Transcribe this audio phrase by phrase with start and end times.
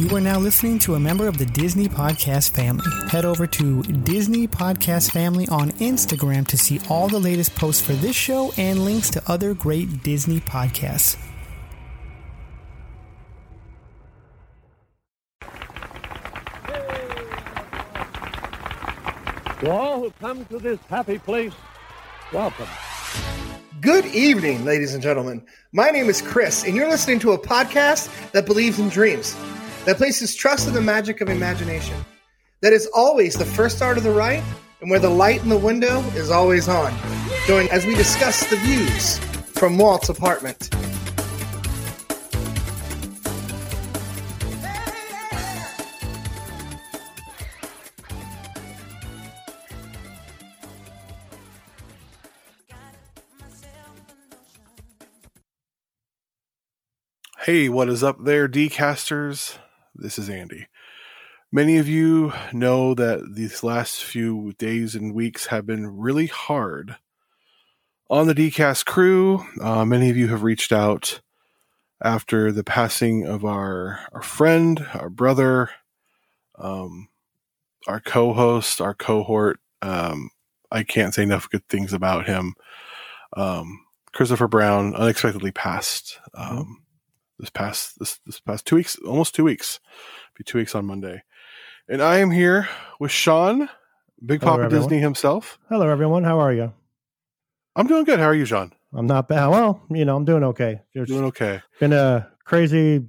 [0.00, 2.86] You are now listening to a member of the Disney Podcast family.
[3.10, 7.92] Head over to Disney Podcast Family on Instagram to see all the latest posts for
[7.92, 11.18] this show and links to other great Disney podcasts.
[19.60, 21.52] To all who come to this happy place,
[22.32, 22.68] welcome.
[23.82, 25.44] Good evening, ladies and gentlemen.
[25.72, 29.36] My name is Chris, and you're listening to a podcast that believes in dreams,
[29.84, 31.96] that places trust in the magic of imagination,
[32.60, 34.42] that is always the first star to the right,
[34.80, 36.94] and where the light in the window is always on.
[37.46, 39.18] Join as we discuss the views
[39.54, 40.68] from Walt's apartment.
[57.44, 59.56] Hey, what is up there, Dcasters?
[60.00, 60.66] This is Andy.
[61.52, 66.96] Many of you know that these last few days and weeks have been really hard
[68.08, 69.44] on the Dcast crew.
[69.60, 71.20] Uh, many of you have reached out
[72.02, 75.68] after the passing of our our friend, our brother,
[76.58, 77.08] um,
[77.86, 79.60] our co-host, our cohort.
[79.82, 80.30] Um,
[80.72, 82.54] I can't say enough good things about him.
[83.36, 86.18] Um, Christopher Brown unexpectedly passed.
[86.32, 86.84] Um,
[87.40, 89.80] this past this this past two weeks, almost two weeks,
[90.36, 91.22] be two weeks on Monday,
[91.88, 92.68] and I am here
[93.00, 93.68] with Sean,
[94.24, 94.88] Big Hello, Papa everyone.
[94.88, 95.58] Disney himself.
[95.68, 96.24] Hello, everyone.
[96.24, 96.72] How are you?
[97.74, 98.18] I'm doing good.
[98.18, 98.72] How are you, Sean?
[98.92, 99.48] I'm not bad.
[99.48, 100.82] Well, you know, I'm doing okay.
[100.94, 101.62] It's Doing okay.
[101.78, 103.06] been a crazy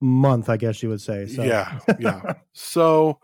[0.00, 1.26] month, I guess you would say.
[1.26, 1.42] So.
[1.42, 2.34] Yeah, yeah.
[2.52, 3.18] so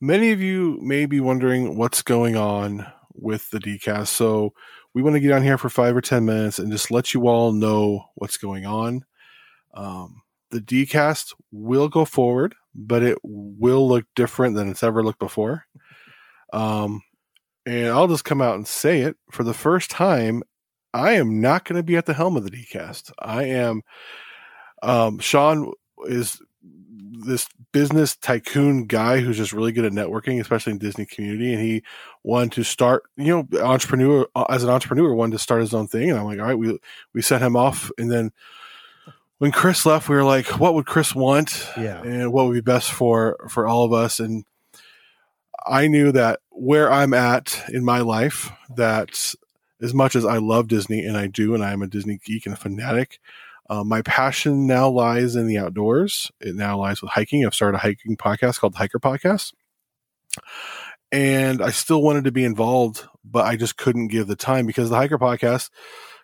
[0.00, 4.08] many of you may be wondering what's going on with the DCast.
[4.08, 4.54] So
[4.94, 7.28] we want to get on here for five or ten minutes and just let you
[7.28, 9.04] all know what's going on.
[9.74, 15.18] Um, the DCast will go forward, but it will look different than it's ever looked
[15.18, 15.64] before.
[16.52, 17.02] Um,
[17.64, 20.42] and I'll just come out and say it for the first time.
[20.94, 23.12] I am not going to be at the helm of the DCast.
[23.18, 23.82] I am.
[24.82, 25.72] Um, Sean
[26.06, 26.40] is
[27.12, 31.52] this business tycoon guy who's just really good at networking, especially in Disney community.
[31.54, 31.82] And he
[32.24, 36.10] wanted to start, you know, entrepreneur as an entrepreneur, wanted to start his own thing.
[36.10, 36.78] And I'm like, all right, we
[37.14, 38.32] we sent him off, and then
[39.42, 41.68] when Chris left, we were like, what would Chris want?
[41.76, 42.00] Yeah.
[42.00, 44.20] and what would be best for for all of us.
[44.20, 44.44] And
[45.66, 49.34] I knew that where I'm at in my life, that
[49.80, 52.46] as much as I love Disney and I do, and I am a Disney geek
[52.46, 53.18] and a fanatic,
[53.68, 56.30] uh, my passion now lies in the outdoors.
[56.40, 57.44] It now lies with hiking.
[57.44, 59.54] I've started a hiking podcast called Hiker Podcast.
[61.10, 64.88] And I still wanted to be involved, but I just couldn't give the time because
[64.88, 65.70] the Hiker Podcast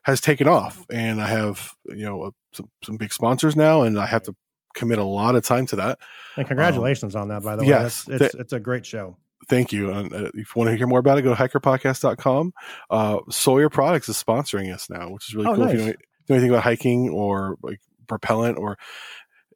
[0.08, 3.98] has taken off, and I have you know uh, some, some big sponsors now, and
[3.98, 4.34] I have to
[4.74, 5.98] commit a lot of time to that.
[6.36, 7.68] And congratulations on that, by the way.
[7.68, 9.16] yes, It's, it's, it's a great show.
[9.48, 9.90] Thank you.
[9.90, 12.52] And uh, if you want to hear more about it, go to hikerpodcast.com.
[12.90, 15.64] Uh, Sawyer Products is sponsoring us now, which is really Oh, cool.
[15.64, 15.86] If you nice.
[15.86, 15.92] know,
[16.28, 18.76] know anything about hiking or like propellant or,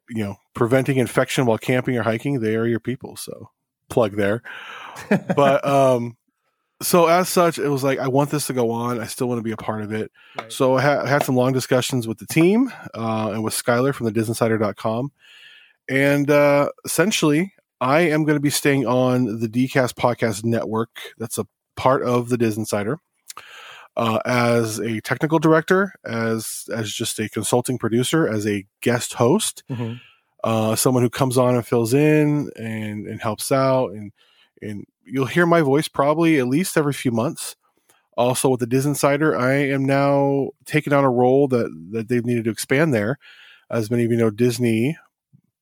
[0.09, 3.15] you know, preventing infection while camping or hiking, they are your people.
[3.17, 3.49] So
[3.89, 4.41] plug there.
[5.09, 6.17] But, um,
[6.83, 8.99] so as such, it was like, I want this to go on.
[8.99, 10.11] I still want to be a part of it.
[10.37, 10.51] Right.
[10.51, 14.05] So I, ha- had some long discussions with the team uh, and with Skylar from
[14.05, 15.11] the disinsider.com.
[15.89, 20.91] And uh, essentially, I am going to be staying on the DCast podcast network.
[21.17, 22.99] That's a part of the Diz Insider.
[23.95, 29.63] Uh, as a technical director, as as just a consulting producer, as a guest host,
[29.69, 29.99] Mhm.
[30.43, 34.11] uh, someone who comes on and fills in and and helps out, and
[34.63, 37.55] and you'll hear my voice probably at least every few months.
[38.15, 42.25] Also, with the Diz Insider, I am now taking on a role that that they've
[42.25, 43.17] needed to expand there.
[43.71, 44.97] As many of you know, Disney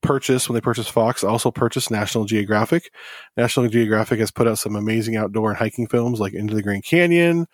[0.01, 2.91] purchased when they purchased Fox, also purchased National Geographic.
[3.38, 6.84] National Geographic has put out some amazing outdoor and hiking films like Into the Grand
[6.84, 7.47] Canyon.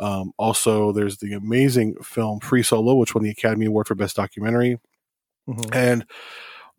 [0.00, 4.16] Um, also, there's the amazing film Free Solo, which won the Academy Award for Best
[4.16, 4.78] Documentary.
[5.48, 5.74] Mhm.
[5.74, 6.06] And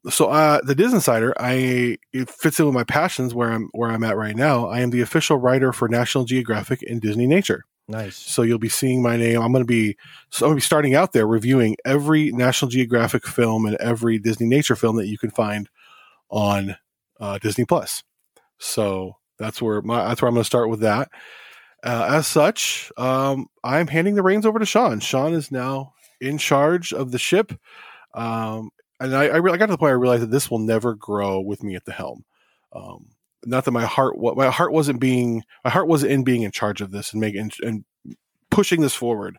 [0.09, 3.89] so, uh, the Disney Insider, I it fits in with my passions where I'm where
[3.89, 4.67] I'm at right now.
[4.67, 7.65] I am the official writer for National Geographic and Disney Nature.
[7.87, 8.15] Nice.
[8.15, 9.41] So you'll be seeing my name.
[9.41, 9.97] I'm going to be
[10.29, 14.17] so I'm going to be starting out there reviewing every National Geographic film and every
[14.19, 15.69] Disney nature film that you can find
[16.29, 16.77] on
[17.19, 18.03] uh, Disney Plus.
[18.57, 21.09] So that's where my that's where I'm going to start with that.
[21.83, 25.01] Uh, as such, um, I'm handing the reins over to Sean.
[25.01, 27.51] Sean is now in charge of the ship,
[28.13, 28.69] um,
[28.99, 30.59] and I, I, re- I got to the point where I realized that this will
[30.59, 32.25] never grow with me at the helm.
[32.71, 33.09] Um,
[33.45, 36.51] not that my heart, what my heart wasn't being, my heart wasn't in being in
[36.51, 37.83] charge of this and making and
[38.49, 39.37] pushing this forward.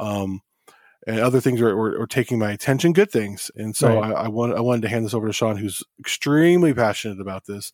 [0.00, 0.40] Um,
[1.06, 3.50] and other things were, are, are taking my attention, good things.
[3.54, 4.12] And so Right.
[4.12, 7.46] I, I want I wanted to hand this over to Sean, who's extremely passionate about
[7.46, 7.72] this,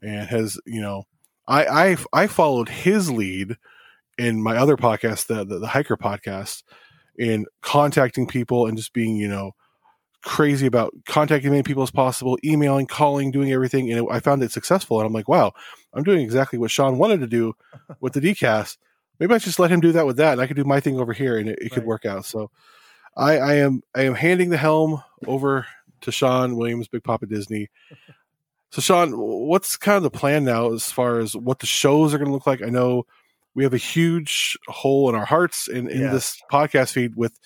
[0.00, 1.04] and has you know
[1.48, 3.56] I I I followed his lead
[4.16, 6.62] in my other podcast, the the, the hiker podcast,
[7.16, 9.52] in contacting people and just being you know
[10.28, 14.20] crazy about contacting as many people as possible, emailing, calling, doing everything, and it, I
[14.20, 15.00] found it successful.
[15.00, 15.52] And I'm like, wow,
[15.94, 17.54] I'm doing exactly what Sean wanted to do
[18.00, 18.76] with the DCast.
[19.18, 20.80] Maybe I should just let him do that with that, and I could do my
[20.80, 22.24] thing over here, and it, it could work out.
[22.26, 22.50] So,
[23.16, 25.66] I, I am I am handing the helm over
[26.02, 27.68] to Sean Williams, Big Papa Disney.
[28.70, 32.18] So, Sean, what's kind of the plan now as far as what the shows are
[32.18, 32.60] going to look like?
[32.62, 33.06] I know
[33.54, 36.12] we have a huge hole in our hearts in, in Yes.
[36.12, 37.40] this podcast feed with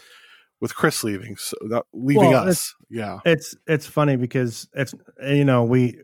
[0.62, 2.74] with Chris leaving, so not leaving Well, us.
[2.88, 6.00] Yeah, It's it's funny because it's you know we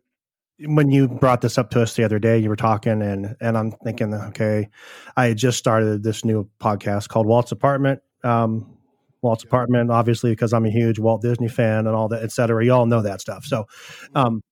[0.60, 3.56] when you brought this up to us the other day, you were talking and and
[3.56, 4.68] I'm thinking, okay,
[5.16, 8.00] I had just started this new podcast called Walt's Apartment.
[8.24, 8.76] Um,
[9.22, 12.64] Walt's Apartment, obviously, because I'm a huge Walt Disney fan and all that, et cetera.
[12.64, 13.44] You all know that stuff.
[13.44, 13.66] So,
[14.14, 14.42] um,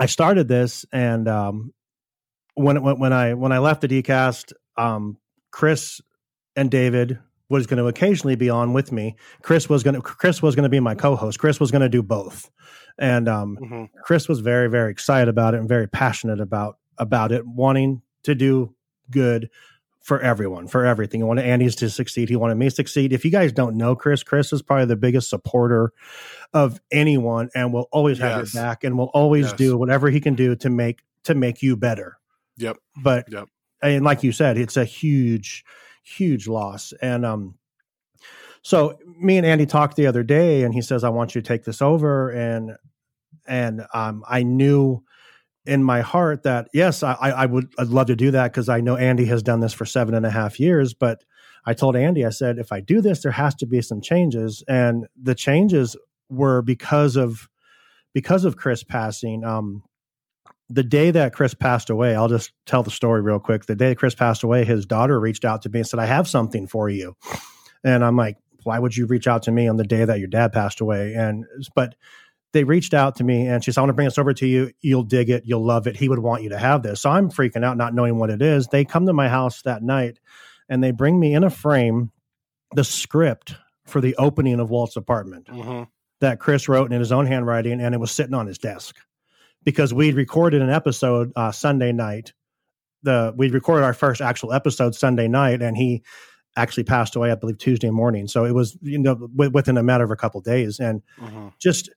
[0.00, 1.72] I started this, and um,
[2.54, 5.18] when when when I when I left the DCast, um,
[5.52, 6.00] Chris
[6.56, 7.20] and David
[7.54, 9.16] was going to occasionally be on with me.
[9.42, 11.38] Chris was going to Chris was going to be my co-host.
[11.38, 12.50] Chris was going to do both,
[12.98, 13.88] and um, Mhm.
[14.02, 18.34] Chris was very very excited about it and very passionate about about it, wanting to
[18.34, 18.74] do
[19.10, 19.48] good
[20.00, 21.20] for everyone, for everything.
[21.20, 22.28] He wanted Andy's to succeed.
[22.28, 23.12] He wanted me to succeed.
[23.12, 25.92] If you guys don't know Chris, Chris is probably the biggest supporter
[26.52, 28.54] of anyone and will always have Yes.
[28.54, 29.54] your back and will always Yes.
[29.54, 32.18] do whatever he can do to make to make you better.
[32.58, 32.76] Yep.
[33.02, 33.48] But Yep.
[33.80, 35.64] and like you said, it's a huge,
[36.04, 36.92] huge loss.
[37.02, 37.56] And um
[38.62, 41.48] so me and Andy talked the other day and he says, I want you to
[41.48, 42.76] take this over and
[43.46, 45.02] and um I knew
[45.66, 48.80] in my heart that yes, I, I would I'd love to do that because I
[48.80, 50.94] know Andy has done this for seven and a half years.
[50.94, 51.24] But
[51.66, 54.62] I told Andy, I said, if I do this, there has to be some changes.
[54.68, 55.96] And the changes
[56.28, 57.48] were because of
[58.12, 59.44] because of Chris passing.
[59.44, 59.82] Um
[60.70, 63.66] the day that Chris passed away, I'll just tell the story real quick.
[63.66, 66.06] The day that Chris passed away, his daughter reached out to me and said, I
[66.06, 67.16] have something for you.
[67.82, 70.28] And I'm like, why would you reach out to me on the day that your
[70.28, 71.12] dad passed away?
[71.14, 71.44] And
[71.74, 71.94] but
[72.54, 74.46] they reached out to me and she said, I want to bring this over to
[74.46, 74.70] you.
[74.80, 75.42] You'll dig it.
[75.44, 75.96] You'll love it.
[75.96, 77.00] He would want you to have this.
[77.02, 78.68] So I'm freaking out, not knowing what it is.
[78.68, 80.18] They come to my house that night
[80.68, 82.10] and they bring me in a frame
[82.74, 85.88] the script for the opening of Walt's apartment Mhm.
[86.20, 88.96] that Chris wrote in his own handwriting, and it was sitting on his desk
[89.64, 92.32] because we'd recorded an episode uh, Sunday night.
[93.02, 96.02] The we'd recorded our first actual episode Sunday night, and he
[96.56, 98.28] actually passed away, I believe, Tuesday morning.
[98.28, 101.52] So it was you know w- within a matter of a couple days, and Mhm.
[101.58, 101.90] just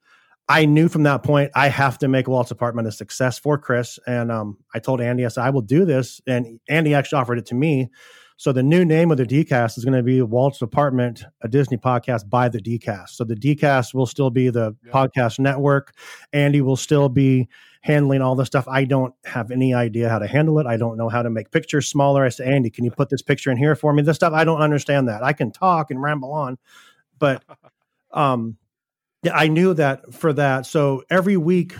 [0.50, 4.00] I knew from that point I have to make Walt's apartment a success for Chris.
[4.08, 7.38] And um, I told Andy, I said I will do this, and Andy actually offered
[7.38, 7.90] it to me.
[8.39, 11.78] So the new name of the DCast is going to be Walt's Apartment, a Disney
[11.78, 13.10] podcast by the DCast.
[13.10, 14.92] So the DCast will still be the Yeah.
[14.92, 15.94] podcast network.
[16.34, 17.50] Andy will still be
[17.81, 18.68] handling all the stuff.
[18.68, 20.68] I don't have any idea how to handle it.
[20.68, 22.24] I don't know how to make pictures smaller.
[22.24, 24.04] I said, Andy, can you put this picture in here for me?
[24.04, 25.24] This stuff I don't understand that.
[25.24, 26.60] I can talk and ramble on,
[27.18, 27.44] but
[28.12, 28.57] um,
[29.24, 30.68] yeah, I knew that for that.
[30.68, 31.74] So every week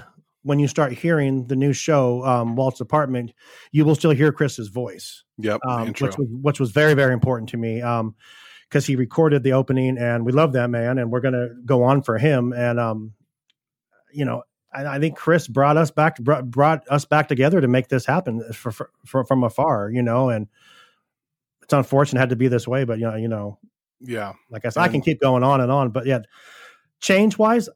[0.44, 3.34] when you start hearing the new show, um, Walt's Apartment,
[3.72, 5.60] you will still hear Chris's voice Yep.
[5.68, 7.84] um, which was which was very very important to me
[8.68, 12.02] because he recorded the opening and we love that man and we're gonna go on
[12.02, 13.14] for him and um,
[14.12, 14.42] you know
[14.74, 18.06] I, I think Chris brought us back brought, brought us back together to make this
[18.06, 20.48] happen for, for, for, from afar you know and
[21.62, 23.60] it's unfortunate it had to be this way but you know you know
[24.02, 24.34] yeah.
[24.50, 26.20] like I said, I can keep going on and on, but yeah,
[27.00, 27.70] change wise,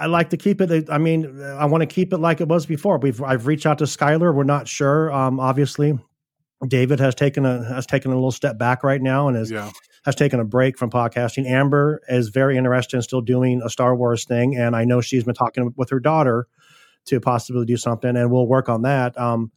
[0.00, 0.88] I like to keep it.
[0.90, 2.98] I mean, I want to keep it like it was before.
[2.98, 4.34] We've I've reached out to Skylar.
[4.34, 5.12] We're not sure.
[5.12, 5.98] Um, obviously,
[6.66, 9.70] David has taken a has taken a little step back right now and has Yeah.
[10.04, 11.46] has taken a break from podcasting.
[11.46, 15.24] Amber is very interested in still doing a Star Wars thing, and I know she's
[15.24, 16.48] been talking with her daughter
[17.06, 19.18] to possibly do something, and we'll work on that.
[19.18, 19.52] Um,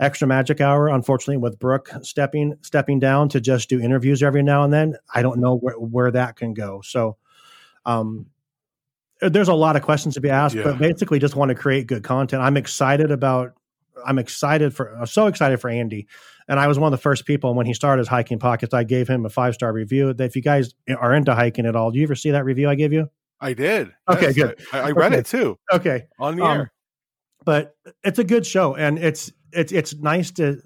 [0.00, 4.64] extra magic hour, unfortunately, with Brooke stepping stepping down to just do interviews every now
[4.64, 4.96] and then.
[5.14, 6.80] I don't know where, where that can go.
[6.84, 7.16] So,
[7.86, 8.26] um,
[9.28, 10.64] there's a lot of questions to be asked, Yeah.
[10.64, 12.42] but basically, just want to create good content.
[12.42, 13.52] I'm excited about.
[14.06, 14.94] I'm excited for.
[14.96, 16.06] I'm so excited for Andy,
[16.48, 18.74] and I was one of the first people when he started his hiking pockets.
[18.74, 20.12] I gave him a five star review.
[20.12, 22.68] That if you guys are into hiking at all, do you ever see that review
[22.68, 23.08] I gave you?
[23.40, 23.92] I did.
[24.08, 24.58] Okay, Yes, good.
[24.72, 25.20] I, I read Okay.
[25.20, 26.72] it too Okay, on the Um, air.
[27.44, 30.60] but it's a good show, and it's it's it's nice to.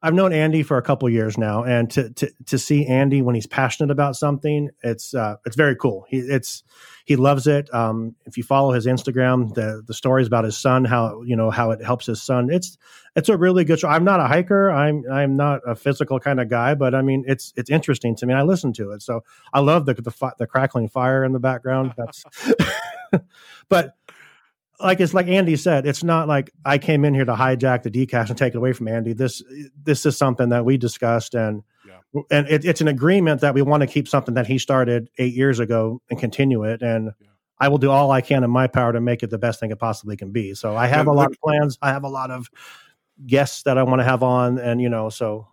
[0.00, 3.34] I've known Andy for a couple years now, and to to to see Andy when
[3.34, 6.06] he's passionate about something, it's uh, it's very cool.
[6.08, 6.62] He it's
[7.04, 7.72] he loves it.
[7.74, 11.50] Um, if you follow his Instagram, the the stories about his son, how you know
[11.50, 12.78] how it helps his son, it's
[13.16, 13.88] it's a really good show.
[13.88, 14.70] I'm not a hiker.
[14.70, 18.26] I'm I'm not a physical kind of guy, but I mean it's it's interesting to
[18.26, 18.34] me.
[18.34, 21.94] I listen to it, so I love the the, the crackling fire in the background.
[21.96, 22.24] That's
[23.68, 23.97] but
[24.80, 27.90] like it's like Andy said, it's not like I came in here to hijack the
[27.90, 29.12] DCast and take it away from Andy.
[29.12, 29.42] This
[29.82, 32.22] this is something that we discussed and yeah.
[32.30, 35.34] and it, it's an agreement that we want to keep something that he started eight
[35.34, 36.82] years ago and continue it.
[36.82, 37.28] And yeah.
[37.58, 39.70] I will do all I can in my power to make it the best thing
[39.72, 40.54] it possibly can be.
[40.54, 41.76] So I have yeah, a lot of plans.
[41.82, 42.48] I have a lot of
[43.26, 45.48] guests that I want to have on, and you know, so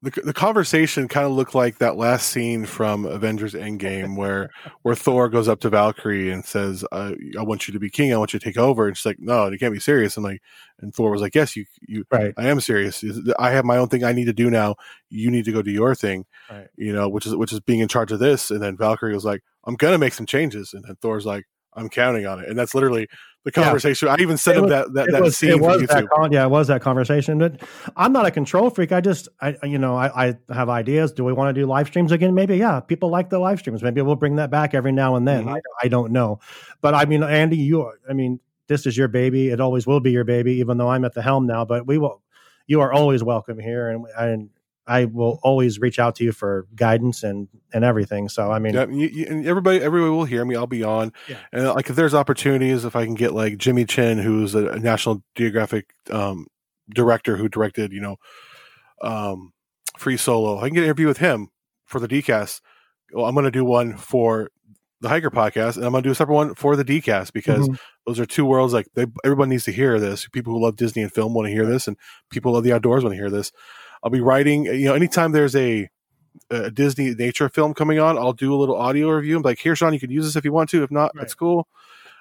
[0.00, 4.50] the, the conversation kind of looked like that last scene from Avengers Endgame where
[4.82, 8.12] where Thor goes up to Valkyrie and says, uh, "I want you to be king.
[8.12, 10.24] I want you to take over." And she's like, "No, you can't be serious." And
[10.24, 10.40] like,
[10.80, 12.32] and Thor was like, "Yes, you, you, right.
[12.36, 13.04] I am serious.
[13.38, 14.76] I have my own thing I need to do now.
[15.10, 16.68] You need to go do your thing, right.
[16.76, 19.24] you know, which is which is being in charge of this." And then Valkyrie was
[19.24, 21.44] like, "I'm gonna make some changes," and then Thor's like,
[21.78, 22.48] I'm counting on it.
[22.48, 23.08] And that's literally
[23.44, 24.06] the conversation.
[24.06, 24.14] Yeah.
[24.14, 26.68] I even sent him that that, that was, scene was that con- yeah, it was
[26.68, 27.38] that conversation.
[27.38, 27.62] But
[27.96, 28.92] I'm not a control freak.
[28.92, 31.12] I just I you know, I, I have ideas.
[31.12, 32.34] Do we want to do live streams again?
[32.34, 32.80] Maybe, yeah.
[32.80, 33.82] People like the live streams.
[33.82, 35.44] Maybe we'll bring that back every now and then.
[35.44, 35.54] Mm-hmm.
[35.54, 36.40] I, I don't know.
[36.80, 39.48] But I mean, Andy, you I mean, this is your baby.
[39.48, 41.64] It always will be your baby, even though I'm at the helm now.
[41.64, 42.22] But we will
[42.66, 44.50] you are always welcome here and and
[44.88, 48.28] I will always reach out to you for guidance and and everything.
[48.28, 50.56] So I mean, yeah, you, you, and everybody everybody will hear me.
[50.56, 51.36] I'll be on, yeah.
[51.52, 55.22] and like if there's opportunities, if I can get like Jimmy Chin, who's a National
[55.36, 56.46] Geographic um,
[56.92, 58.16] director who directed, you know,
[59.02, 59.52] um,
[59.98, 61.50] Free Solo, I can get an interview with him
[61.84, 62.62] for the DCast.
[63.12, 64.50] Well, I'm going to do one for
[65.00, 67.68] the Hiker podcast, and I'm going to do a separate one for the DCast because
[67.68, 67.76] mm-hmm.
[68.06, 68.72] those are two worlds.
[68.72, 70.26] Like they, everyone needs to hear this.
[70.28, 71.96] People who love Disney and film want to hear this, and
[72.30, 73.52] people who love the outdoors want to hear this.
[74.02, 74.64] I'll be writing.
[74.64, 75.88] You know, anytime there's a,
[76.50, 79.36] a Disney nature film coming on, I'll do a little audio review.
[79.36, 80.82] I'm like, here, Sean, you can use this if you want to.
[80.82, 81.24] If not, right.
[81.24, 81.68] it's cool.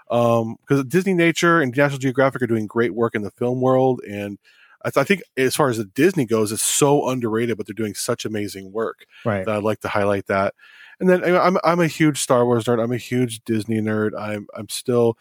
[0.10, 4.02] Um, because Disney Nature and National Geographic are doing great work in the film world,
[4.08, 4.38] and
[4.86, 7.74] I, th- I, think as far as the Disney goes, it's so underrated, but they're
[7.74, 9.06] doing such amazing work.
[9.26, 9.46] Right.
[9.46, 10.54] That I'd like to highlight that.
[11.00, 12.82] And then I'm I'm a huge Star Wars nerd.
[12.82, 14.12] I'm a huge Disney nerd.
[14.18, 15.18] I'm I'm still,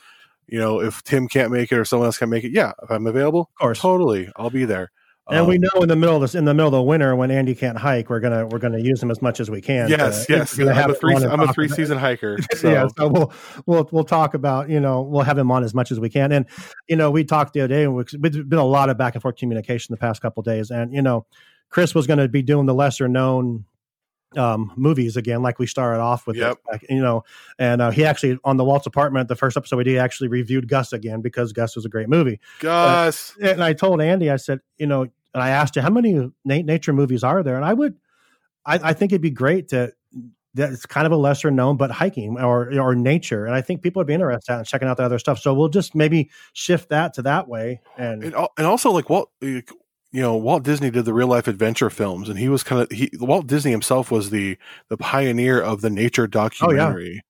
[0.47, 2.91] you know, if Tim can't make it or someone else can make it, yeah, if
[2.91, 4.91] I'm available, of course, totally, I'll be there.
[5.29, 7.17] And um, we know in the middle of this, in the middle of the winter,
[7.17, 9.89] when Andy can't hike, we're gonna we're gonna use him as much as we can.
[9.89, 10.59] Yes, to, yes.
[10.59, 12.39] I'm a three I'm a three season hiker.
[12.57, 12.71] So.
[12.71, 13.33] yeah, so we'll
[13.67, 16.33] we'll we'll talk about you know we'll have him on as much as we can.
[16.33, 16.47] And
[16.89, 19.23] you know we talked the other day, and we've been a lot of back and
[19.23, 20.71] forth communication the past couple days.
[20.71, 21.27] And you know,
[21.71, 23.65] Chris was going to be doing the lesser known
[24.37, 26.59] um, movies again, like we started off with, yep.
[26.71, 27.25] This, you know,
[27.59, 30.69] and uh, he actually on the Walt's apartment, the first episode we did, actually reviewed
[30.69, 32.41] Gus again because Gus was a great movie.
[32.61, 35.91] Gus, uh, and I told Andy, I said, you know, and I asked you how
[35.91, 37.95] many na- nature movies are there, and I would,
[38.65, 39.93] I, I think it'd be great to.
[40.55, 44.01] That's kind of a lesser known, but hiking or or nature, and I think people
[44.01, 45.39] would be interested in checking out the other stuff.
[45.39, 49.31] So we'll just maybe shift that to that way, and and, and also like Walt,
[50.13, 52.91] you know, Walt Disney did the real life adventure films, and he was kind of
[52.91, 54.57] he Walt Disney himself was the
[54.89, 57.23] the pioneer of the nature documentary,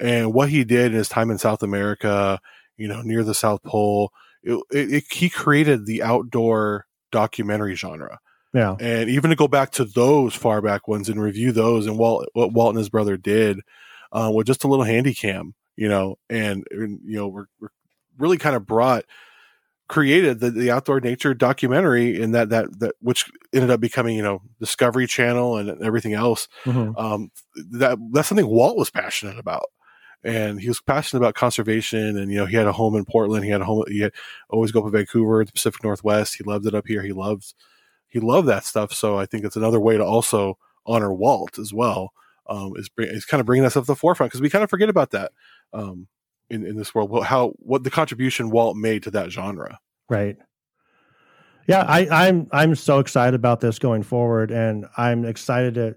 [0.00, 0.08] oh, yeah.
[0.08, 2.40] and what he did in his time in South America,
[2.76, 8.18] you know, near the South Pole, it, it, it, he created the outdoor documentary genre.
[8.52, 8.76] Yeah.
[8.80, 12.26] And even to go back to those far back ones and review those and Walt,
[12.32, 13.60] what Walt and his brother did
[14.12, 17.68] uh, with just a little handy cam, you know, and, and you know, we're, we're,
[18.18, 19.04] really kind of brought,
[19.88, 24.22] created the, the outdoor nature documentary in that, that, that, which ended up becoming, you
[24.22, 26.48] know, Discovery Channel and everything else.
[26.64, 26.96] Mm-hmm.
[26.98, 27.30] Um,
[27.72, 29.66] that, that's something Walt was passionate about
[30.26, 32.18] and he was passionate about conservation.
[32.18, 33.44] And you know, he had a home in Portland.
[33.44, 33.84] He had a home.
[33.88, 34.12] He had
[34.50, 36.36] always go up to Vancouver, the Pacific Northwest.
[36.36, 37.02] He loved it up here.
[37.02, 37.54] He loved
[38.08, 38.92] he loved that stuff.
[38.92, 42.12] So I think it's another way to also honor Walt as well.
[42.48, 44.62] Um, is, bring, is kind of bringing us up to the forefront because we kind
[44.62, 45.32] of forget about that
[45.72, 46.06] um,
[46.50, 47.24] in in this world.
[47.24, 49.78] How what the contribution Walt made to that genre.
[50.08, 50.36] Right.
[51.68, 55.96] Yeah, I, I'm I'm so excited about this going forward, and I'm excited to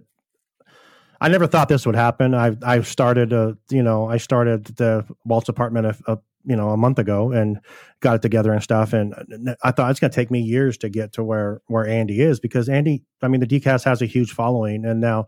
[1.22, 2.34] I never thought this would happen.
[2.34, 6.70] I I started a you know I started the Walt's apartment a, a, you know
[6.70, 7.60] a month ago and
[8.00, 8.94] got it together and stuff.
[8.94, 12.22] And I thought it's going to take me years to get to where where Andy
[12.22, 15.28] is because Andy, I mean, the DCast has a huge following, and now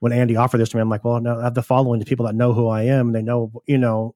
[0.00, 2.06] when Andy offered this to me, I'm like, well, now I have the following the
[2.06, 3.12] people that know who I am.
[3.12, 4.14] They know you know.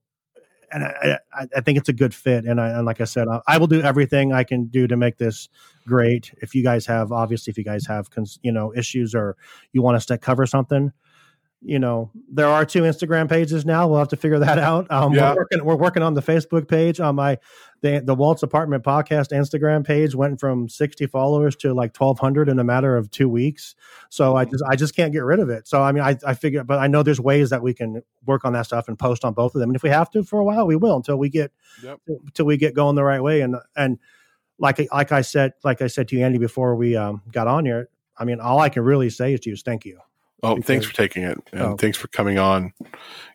[0.70, 1.18] And I,
[1.56, 3.66] I, think it's a good fit, and, I, and like I said, I, I will
[3.66, 5.48] do everything I can do to make this
[5.86, 6.32] great.
[6.42, 8.08] If you guys have, obviously, if you guys have,
[8.42, 9.36] you know, issues or
[9.72, 10.92] you want us to cover something,
[11.60, 13.88] you know, there are two Instagram pages now.
[13.88, 14.88] We'll have to figure that out.
[14.90, 15.30] Um, Yeah.
[15.32, 15.64] we're working.
[15.64, 17.00] We're working on the Facebook page.
[17.00, 17.38] On my
[17.80, 22.48] the the Walt's Apartment Podcast Instagram page went from sixty followers to like twelve hundred
[22.48, 23.74] in a matter of two weeks.
[24.08, 25.66] So I just I just can't get rid of it.
[25.66, 28.44] So I mean, I I figure, but I know there's ways that we can work
[28.44, 29.70] on that stuff and post on both of them.
[29.70, 32.00] And if we have to for a while, we will until we get Yep.
[32.26, 33.40] until we get going the right way.
[33.40, 33.98] And and
[34.60, 37.64] like like I said, like I said to you, Andy, before we um, got on
[37.64, 37.88] here.
[38.16, 39.98] I mean, all I can really say is to you is thank you.
[40.42, 41.76] Oh, Because- thanks for taking it, and Oh.
[41.76, 42.72] thanks for coming on.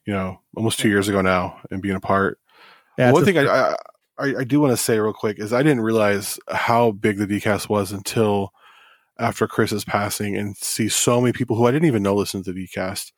[0.06, 2.40] You know, almost two years ago now, and being a part.
[2.98, 3.76] Yeah, One thing I,
[4.18, 7.26] I I do want to say real quick is I didn't realize how big the
[7.28, 8.52] DCast was until
[9.20, 12.54] after Chris's passing, and see so many people who I didn't even know listened to
[12.54, 13.12] the DCast.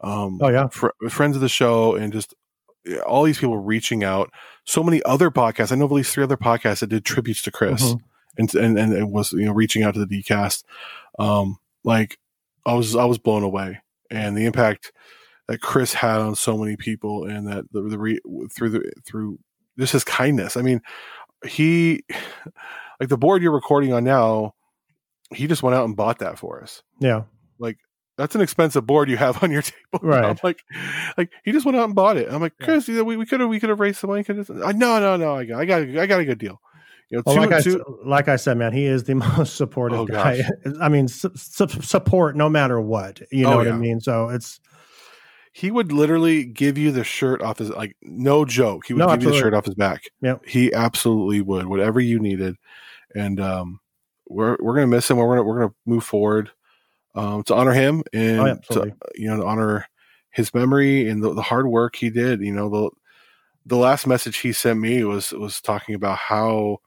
[0.00, 2.34] Um, oh yeah, fr- friends of the show, and just
[3.06, 4.30] all these people reaching out.
[4.64, 5.70] So many other podcasts.
[5.72, 8.00] I know of at least three other podcasts that did tributes to Chris, Mhm.
[8.38, 10.64] and and and it was you know reaching out to the DCast.
[11.18, 12.18] Um, like
[12.66, 13.78] I was I was blown away,
[14.10, 14.92] and the impact
[15.48, 18.20] that Chris had on so many people, and that the, the re,
[18.54, 19.38] through the through
[19.78, 20.56] just his kindness.
[20.56, 20.80] I mean,
[21.46, 22.04] he
[23.00, 24.54] like the board you're recording on now.
[25.32, 27.22] He just went out and bought that for us yeah.
[27.58, 27.78] Like
[28.16, 30.00] that's an expensive board you have on your table.
[30.02, 30.24] Right.
[30.24, 30.62] I'm like,
[31.16, 32.28] like he just went out and bought it.
[32.30, 32.66] I'm like, Yeah.
[32.66, 34.24] Chris, you know, we could have we could have raised some money.
[34.28, 35.36] Uh, no, no, no.
[35.36, 36.60] I got I got I got a good deal.
[37.10, 39.56] You know, Well, two, like I, two- like I said, man, he is the most
[39.56, 40.40] supportive Oh, guy.
[40.80, 43.20] I mean, su- su- support no matter what.
[43.30, 44.00] You know Oh, what I mean?
[44.00, 44.60] So it's
[45.52, 48.86] he would literally give you the shirt off his like no joke.
[48.86, 50.04] He would No, give you the shirt off his back.
[50.22, 51.66] Yeah, He absolutely would.
[51.66, 52.54] Whatever you needed,
[53.16, 53.80] and um,
[54.28, 55.16] we're we're gonna miss him.
[55.16, 56.50] We're gonna we're gonna move forward
[57.16, 58.40] um, to honor him and
[58.70, 59.86] Oh, to, you know to honor
[60.30, 62.40] his memory and the, the hard work he did.
[62.40, 62.90] You know the
[63.66, 66.78] the last message he sent me was was talking about how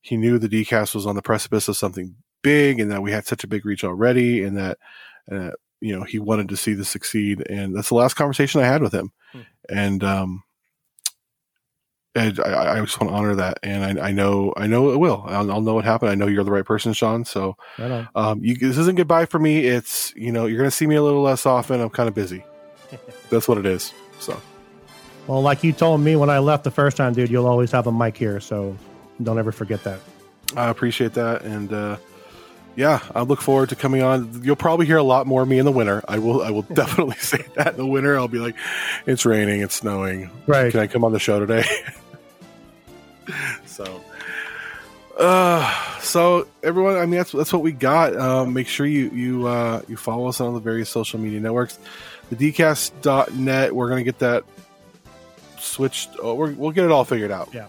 [0.00, 3.26] he knew the DCast was on the precipice of something big and that we had
[3.26, 4.78] such a big reach already and that
[5.30, 7.46] uh, you know he wanted to see this succeed.
[7.48, 9.12] And that's the last conversation i had with him.
[9.32, 9.40] Hmm.
[9.68, 10.42] and um
[12.16, 13.58] and I, I just want to honor that.
[13.62, 15.24] And I, I know i know it will.
[15.26, 16.10] I'll, I'll know what happened.
[16.10, 17.24] I know you're the right person sean.
[17.24, 19.66] So right um you, this isn't goodbye for me.
[19.66, 21.80] It's you know you're gonna see me a little less often.
[21.80, 22.44] I'm kind of busy.
[23.30, 23.92] That's what it is.
[24.18, 24.40] So.
[25.26, 27.86] Well, like you told me when I left the first time, dude, you'll always have
[27.86, 28.40] a mic here.
[28.40, 28.76] So
[29.22, 30.00] don't ever forget that.
[30.56, 31.96] I appreciate that, and uh,
[32.76, 34.42] yeah, I look forward to coming on.
[34.42, 36.02] You'll probably hear a lot more of me in the winter.
[36.08, 36.42] I will.
[36.42, 38.16] I will definitely say that in the winter.
[38.18, 38.56] I'll be like,
[39.06, 40.30] it's raining, it's snowing.
[40.46, 40.70] Right.
[40.70, 41.64] Can I come on the show today?
[43.66, 44.02] so,
[45.18, 48.16] uh, so everyone, I mean, that's that's what we got.
[48.16, 51.40] Um, make sure you you uh, you follow us on all the various social media
[51.40, 51.78] networks.
[52.30, 53.74] The dcast.net.
[53.74, 54.44] We're gonna get that
[55.70, 56.10] switched.
[56.22, 57.48] Oh, we're, we'll get it all figured out.
[57.52, 57.66] Yeah.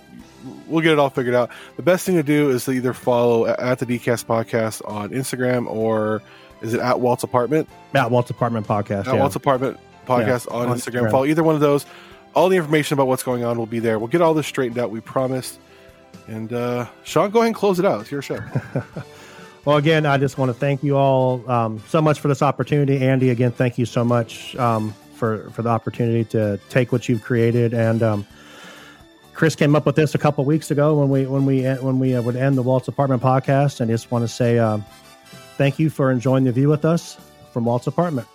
[0.67, 1.51] We'll get it all figured out.
[1.75, 5.67] The best thing to do is to either follow at the DCast podcast on Instagram
[5.67, 6.21] or
[6.61, 7.69] is it at Walt's Apartment?
[7.93, 9.07] At Walt's Apartment Podcast.
[9.07, 9.19] At yeah.
[9.19, 11.03] Walt's Apartment podcast on, on Instagram.
[11.03, 11.11] Instagram.
[11.11, 11.85] Follow either one of those.
[12.33, 13.99] All the information about what's going on will be there.
[13.99, 14.89] We'll get all this straightened out.
[14.89, 15.59] We promise.
[16.27, 18.01] And uh, Sean, go ahead and close it out.
[18.01, 18.39] It's your show.
[19.63, 23.05] Well, again, I just want to thank you all um, so much for this opportunity.
[23.05, 27.21] Andy, again, thank you so much um, for for the opportunity to take what you've
[27.21, 27.75] created.
[27.75, 28.25] And um,
[29.35, 32.15] Chris came up with this a couple weeks ago when we when we when we
[32.15, 33.79] uh, would end the Walt's Apartment podcast.
[33.79, 34.83] And I just want to say um,
[35.57, 37.19] thank you for enjoying the view with us
[37.53, 38.27] from Walt's Apartment.